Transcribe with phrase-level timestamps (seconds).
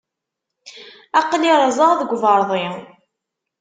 [1.19, 2.67] Aql-i rrẓeɣ deg uberḍi.